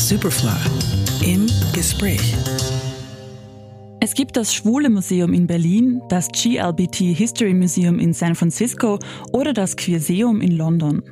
[0.00, 2.34] Superfly im Gespräch.
[4.00, 8.98] Es gibt das Schwule Museum in Berlin, das GLBT History Museum in San Francisco
[9.32, 11.02] oder das Queerseum in London.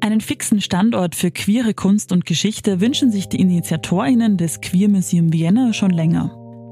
[0.00, 5.32] Einen fixen Standort für queere Kunst und Geschichte wünschen sich die InitiatorInnen des Queer Museum
[5.32, 6.30] Vienna schon länger.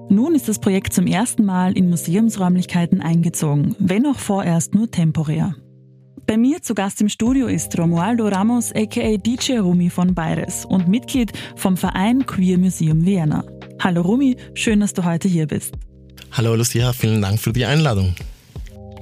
[0.08, 5.56] Nun ist das Projekt zum ersten Mal in Museumsräumlichkeiten eingezogen, wenn auch vorerst nur temporär.
[6.26, 10.88] Bei mir zu Gast im Studio ist Romualdo Ramos aka DJ Rumi von Bayres und
[10.88, 13.44] Mitglied vom Verein Queer Museum Vienna.
[13.78, 15.74] Hallo Rumi, schön, dass du heute hier bist.
[16.32, 18.14] Hallo Lucia, vielen Dank für die Einladung.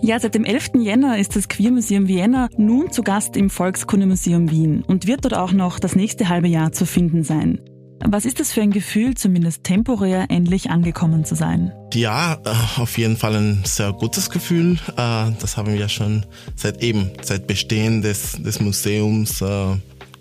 [0.00, 0.70] Ja, seit dem 11.
[0.80, 5.34] Jänner ist das Queer Museum Vienna nun zu Gast im Volkskundemuseum Wien und wird dort
[5.34, 7.60] auch noch das nächste halbe Jahr zu finden sein.
[8.04, 11.72] Was ist das für ein Gefühl, zumindest temporär endlich angekommen zu sein?
[11.94, 14.78] Ja, äh, auf jeden Fall ein sehr gutes Gefühl.
[14.96, 19.76] Äh, das haben wir schon seit eben, seit Bestehen des, des Museums äh,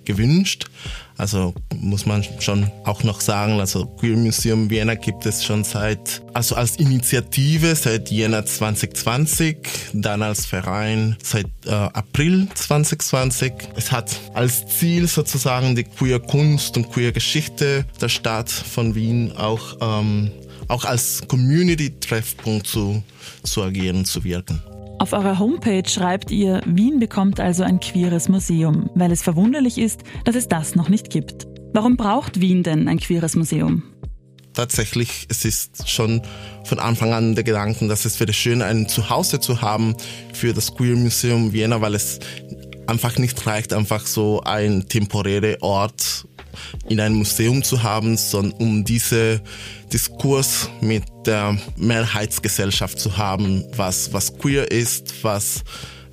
[0.06, 0.70] gewünscht.
[1.18, 6.22] Also muss man schon auch noch sagen, also Queer Museum Vienna gibt es schon seit,
[6.34, 9.58] also als Initiative seit Jänner 2020,
[9.94, 13.54] dann als Verein seit äh, April 2020.
[13.76, 19.32] Es hat als Ziel sozusagen die Queer Kunst und Queer Geschichte der Stadt von Wien
[19.38, 20.32] auch, ähm,
[20.68, 23.04] auch als Community-Treffpunkt zu,
[23.44, 24.62] zu agieren, zu wirken.
[25.02, 30.02] Auf eurer Homepage schreibt ihr, Wien bekommt also ein queeres Museum, weil es verwunderlich ist,
[30.26, 31.48] dass es das noch nicht gibt.
[31.74, 33.82] Warum braucht Wien denn ein queeres Museum?
[34.54, 36.22] Tatsächlich, es ist schon
[36.66, 39.96] von Anfang an der Gedanke, dass es wäre schön, ein Zuhause zu haben
[40.34, 42.20] für das Queer Museum Vienna, weil es
[42.86, 46.28] einfach nicht reicht, einfach so ein temporärer Ort
[46.90, 49.42] in einem Museum zu haben, sondern um diese
[49.92, 55.64] Diskurs mit der Mehrheitsgesellschaft zu haben, was, was queer ist, was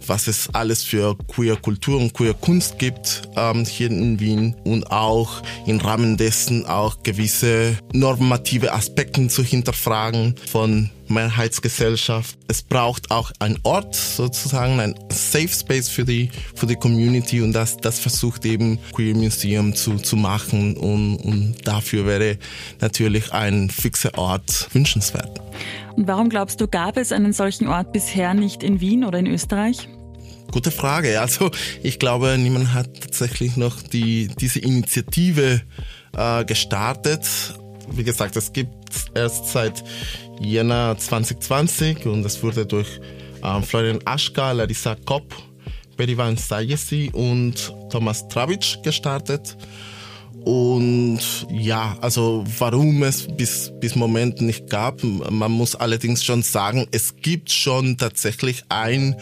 [0.08, 4.90] was es alles für queer Kultur und queer Kunst gibt ähm, hier in Wien und
[4.90, 12.38] auch im Rahmen dessen auch gewisse normative Aspekte zu hinterfragen von Mehrheitsgesellschaft.
[12.48, 17.52] Es braucht auch einen Ort sozusagen, ein Safe Space für die, für die Community und
[17.52, 22.38] das, das versucht eben Queer Museum zu, zu machen und, und dafür wäre
[22.80, 25.40] natürlich ein fixer Ort wünschenswert.
[25.96, 29.26] Und warum glaubst du, gab es einen solchen Ort bisher nicht in Wien oder in
[29.26, 29.88] Österreich?
[30.50, 31.20] Gute Frage.
[31.20, 31.50] Also
[31.82, 35.60] ich glaube, niemand hat tatsächlich noch die, diese Initiative
[36.16, 37.26] äh, gestartet.
[37.90, 38.74] Wie gesagt, es gibt
[39.14, 39.84] erst seit
[40.40, 43.00] Jänner 2020 und es wurde durch
[43.42, 45.34] äh, Florian Aschka, Larissa Kopp,
[45.96, 49.56] Berivan Sayesi und Thomas Travic gestartet.
[50.44, 56.86] Und ja, also warum es bis, bis Moment nicht gab, man muss allerdings schon sagen,
[56.92, 59.16] es gibt schon tatsächlich ein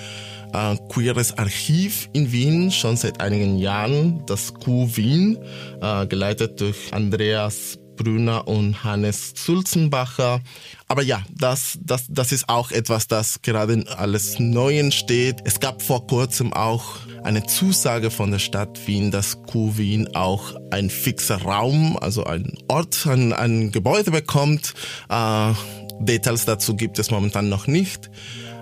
[0.53, 5.39] äh, queeres Archiv in Wien schon seit einigen Jahren, das Q Wien,
[5.81, 10.41] äh, geleitet durch Andreas Brüner und Hannes Sulzenbacher.
[10.89, 15.41] Aber ja, das, das, das ist auch etwas, das gerade alles neu entsteht.
[15.45, 20.55] Es gab vor kurzem auch eine Zusage von der Stadt Wien, dass Q Wien auch
[20.71, 24.75] ein fixer Raum, also ein Ort, ein, ein Gebäude bekommt.
[25.09, 25.53] Äh,
[25.99, 28.11] Details dazu gibt es momentan noch nicht.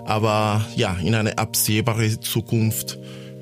[0.05, 2.97] Aber ja, in einer absehbaren Zukunft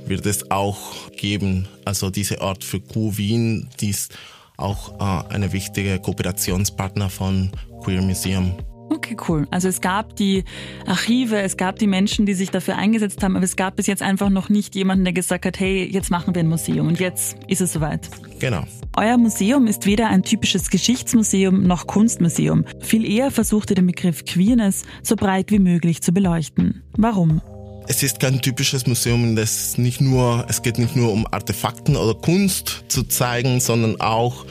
[0.05, 1.67] wird es auch geben.
[1.85, 4.13] Also dieser Ort für Q Wien, die ist
[4.57, 7.51] auch äh, eine wichtige Kooperationspartner von
[7.83, 8.53] Queer Museum.
[8.89, 9.47] Okay, cool.
[9.49, 10.43] Also es gab die
[10.85, 14.03] Archive, es gab die Menschen, die sich dafür eingesetzt haben, aber es gab bis jetzt
[14.03, 17.37] einfach noch nicht jemanden, der gesagt hat, hey, jetzt machen wir ein Museum und jetzt
[17.47, 18.09] ist es soweit.
[18.39, 18.63] Genau.
[18.95, 22.65] Euer Museum ist weder ein typisches Geschichtsmuseum noch Kunstmuseum.
[22.81, 26.83] Viel eher versucht ihr den Begriff Queerness so breit wie möglich zu beleuchten.
[26.95, 27.41] Warum?
[27.87, 32.13] Es ist kein typisches Museum, das nicht nur, es geht nicht nur um Artefakten oder
[32.13, 34.45] Kunst zu zeigen, sondern auch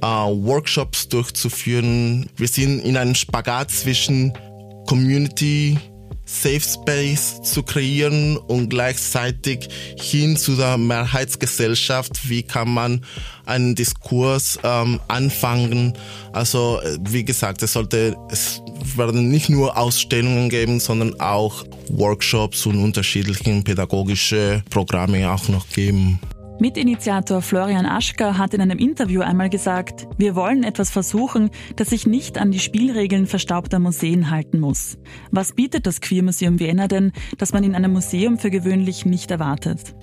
[0.00, 2.30] äh, Workshops durchzuführen.
[2.36, 4.32] Wir sind in einem Spagat zwischen
[4.86, 5.78] Community,
[6.24, 9.68] Safe Space zu kreieren und gleichzeitig
[9.98, 12.28] hin zu der Mehrheitsgesellschaft.
[12.28, 13.04] Wie kann man
[13.46, 15.94] einen Diskurs ähm, anfangen?
[16.32, 18.60] Also äh, wie gesagt, es sollte es
[18.96, 26.18] werden nicht nur Ausstellungen geben, sondern auch Workshops und unterschiedliche pädagogische Programme auch noch geben.
[26.60, 32.04] Mitinitiator Florian Aschka hat in einem Interview einmal gesagt, wir wollen etwas versuchen, das sich
[32.04, 34.98] nicht an die Spielregeln verstaubter Museen halten muss.
[35.30, 39.94] Was bietet das Queermuseum Vienna denn, das man in einem Museum für gewöhnlich nicht erwartet?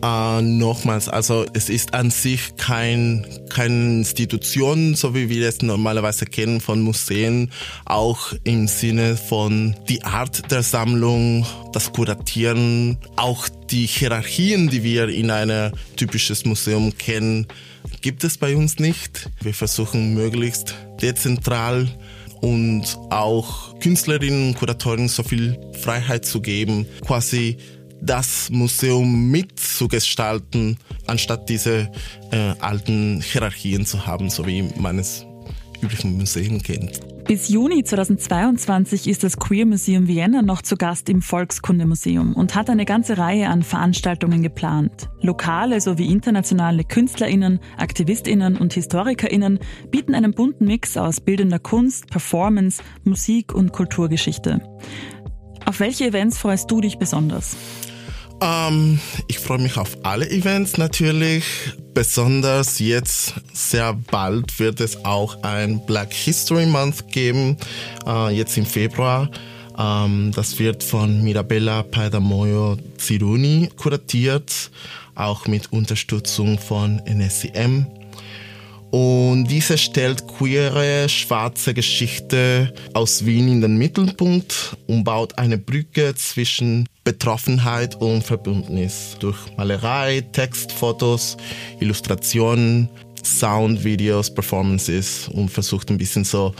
[0.00, 6.24] Uh, nochmals, also es ist an sich kein, keine Institution, so wie wir es normalerweise
[6.24, 7.50] kennen von Museen,
[7.84, 15.08] auch im Sinne von die Art der Sammlung, das Kuratieren, auch die Hierarchien, die wir
[15.08, 17.48] in einem typisches Museum kennen,
[18.00, 19.28] gibt es bei uns nicht.
[19.42, 21.88] Wir versuchen möglichst dezentral
[22.40, 27.58] und auch Künstlerinnen und Kuratorinnen so viel Freiheit zu geben, quasi
[28.00, 31.90] das Museum mitzugestalten, anstatt diese
[32.30, 35.26] äh, alten Hierarchien zu haben, so wie man es
[35.82, 37.00] üblichen Museen kennt.
[37.28, 42.70] Bis Juni 2022 ist das Queer Museum Vienna noch zu Gast im Volkskundemuseum und hat
[42.70, 45.10] eine ganze Reihe an Veranstaltungen geplant.
[45.20, 49.58] Lokale sowie internationale KünstlerInnen, AktivistInnen und HistorikerInnen
[49.90, 54.62] bieten einen bunten Mix aus bildender Kunst, Performance, Musik und Kulturgeschichte.
[55.68, 57.54] Auf welche Events freust du dich besonders?
[58.40, 61.44] Ähm, ich freue mich auf alle Events natürlich.
[61.92, 67.58] Besonders jetzt sehr bald wird es auch ein Black History Month geben,
[68.06, 69.30] äh, jetzt im Februar.
[69.78, 74.70] Ähm, das wird von Mirabella Paidamoyo Ziruni kuratiert,
[75.16, 77.97] auch mit Unterstützung von NSCM.
[78.90, 86.14] Und diese stellt queere, schwarze Geschichte aus Wien in den Mittelpunkt und baut eine Brücke
[86.14, 91.36] zwischen Betroffenheit und Verbündnis durch Malerei, Text, Fotos,
[91.80, 92.88] Illustrationen,
[93.22, 96.54] Sound, Videos, Performances und versucht ein bisschen so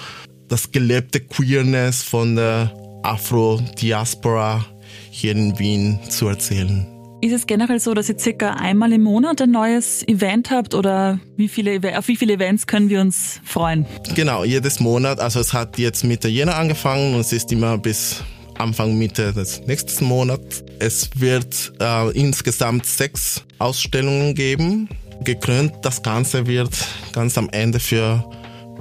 [0.49, 2.73] das gelebte Queerness von der
[3.03, 4.67] Afro-Diaspora
[5.11, 6.98] hier in Wien zu erzählen.
[7.21, 11.19] Ist es generell so, dass ihr circa einmal im Monat ein neues Event habt oder
[11.37, 13.87] wie viele, auf wie viele Events können wir uns freuen?
[14.15, 15.19] Genau, jedes Monat.
[15.19, 18.23] Also es hat jetzt Mitte Jänner angefangen und es ist immer bis
[18.57, 20.63] Anfang Mitte des nächsten Monats.
[20.79, 24.89] Es wird äh, insgesamt sechs Ausstellungen geben.
[25.25, 26.71] Gekrönt das Ganze wird
[27.13, 28.31] ganz am Ende für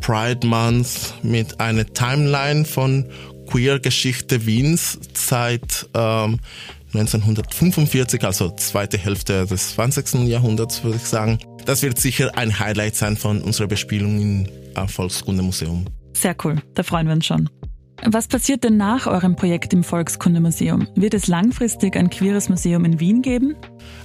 [0.01, 3.09] Pride Month mit einer Timeline von
[3.47, 6.39] Queer-Geschichte Wiens seit ähm,
[6.99, 10.27] 1945, also zweite Hälfte des 20.
[10.27, 11.39] Jahrhunderts, würde ich sagen.
[11.65, 15.85] Das wird sicher ein Highlight sein von unserer Bespielung im Volkskundemuseum.
[16.13, 17.49] Sehr cool, da freuen wir uns schon.
[18.05, 20.87] Was passiert denn nach eurem Projekt im Volkskundemuseum?
[20.95, 23.55] Wird es langfristig ein queeres Museum in Wien geben?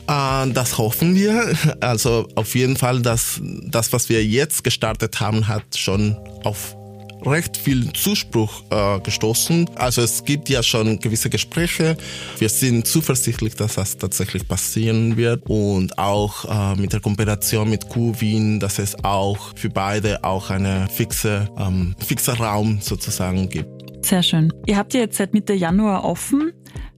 [0.08, 1.54] Äh, das hoffen wir.
[1.80, 6.76] Also auf jeden Fall, dass das, was wir jetzt gestartet haben, hat schon auf
[7.26, 9.70] recht viel Zuspruch äh, gestoßen.
[9.76, 11.96] Also es gibt ja schon gewisse Gespräche.
[12.38, 17.84] Wir sind zuversichtlich, dass das tatsächlich passieren wird und auch äh, mit der Kooperation mit
[17.94, 24.04] Wien, dass es auch für beide auch eine fixe, ähm, fixer Raum sozusagen gibt.
[24.04, 24.52] Sehr schön.
[24.66, 26.52] Ihr habt ja jetzt seit Mitte Januar offen.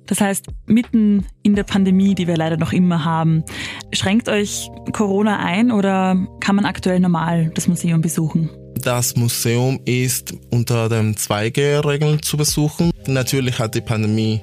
[0.06, 3.42] Das heißt, mitten in der Pandemie, die wir leider noch immer haben,
[3.92, 8.50] schränkt euch Corona ein oder kann man aktuell normal das Museum besuchen?
[8.84, 12.90] Das Museum ist unter den 2G-Regeln zu besuchen.
[13.06, 14.42] Natürlich hat die Pandemie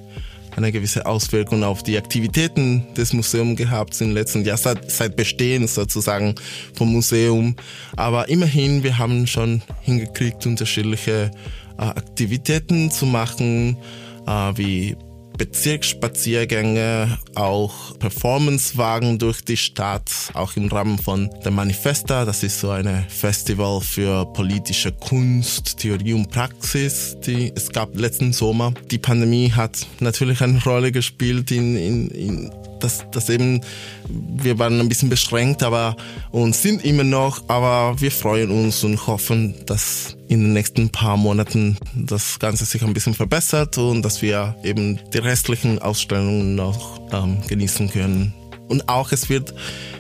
[0.56, 5.68] eine gewisse Auswirkung auf die Aktivitäten des Museums gehabt im letzten Jahr, seit, seit Bestehen
[5.68, 6.34] sozusagen
[6.74, 7.56] vom Museum.
[7.96, 11.30] Aber immerhin, wir haben schon hingekriegt, unterschiedliche
[11.78, 13.78] äh, Aktivitäten zu machen,
[14.26, 14.98] äh, wie
[15.38, 22.26] Bezirksspaziergänge, auch Performancewagen durch die Stadt, auch im Rahmen von der Manifesta.
[22.26, 28.34] Das ist so eine Festival für politische Kunst, Theorie und Praxis, die es gab letzten
[28.34, 28.74] Sommer.
[28.92, 32.52] Die Pandemie hat natürlich eine Rolle gespielt in, in, in
[32.84, 33.62] dass, dass eben
[34.08, 35.96] wir waren ein bisschen beschränkt, aber
[36.32, 41.18] und sind immer noch, aber wir freuen uns und hoffen, dass in den nächsten paar
[41.18, 47.02] Monaten das Ganze sich ein bisschen verbessert und dass wir eben die restlichen Ausstellungen noch
[47.12, 48.34] ähm, genießen können.
[48.68, 49.54] Und auch es wird,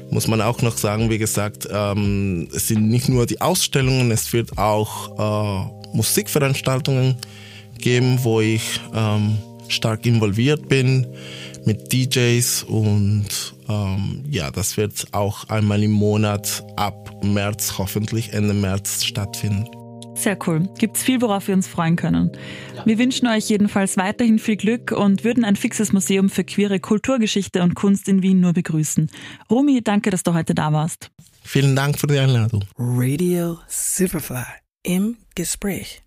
[0.10, 4.32] muss man auch noch sagen, wie gesagt, ähm, es sind nicht nur die Ausstellungen, es
[4.32, 7.18] wird auch äh, Musikveranstaltungen
[7.78, 11.08] geben, wo ich ähm, stark involviert bin
[11.66, 13.28] mit DJs und
[13.70, 19.68] ähm, ja, das wird auch einmal im Monat ab März, hoffentlich Ende März stattfinden.
[20.16, 20.70] Sehr cool.
[20.78, 22.32] Gibt's viel, worauf wir uns freuen können.
[22.86, 27.64] Wir wünschen euch jedenfalls weiterhin viel Glück und würden ein fixes Museum für queere Kulturgeschichte
[27.64, 29.10] und Kunst in Wien nur begrüßen.
[29.50, 31.10] Rumi, danke, dass du heute da warst.
[31.44, 32.64] Vielen Dank für die Einladung.
[32.78, 34.44] Radio Superfly
[34.84, 36.04] im Gespräch.